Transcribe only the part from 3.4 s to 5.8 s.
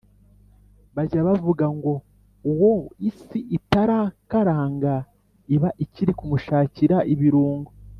itarakaranga iba